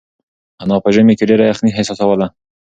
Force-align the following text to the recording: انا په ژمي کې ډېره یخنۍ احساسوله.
انا 0.61 0.75
په 0.83 0.89
ژمي 0.95 1.13
کې 1.19 1.27
ډېره 1.29 1.43
یخنۍ 1.51 1.71
احساسوله. 1.73 2.27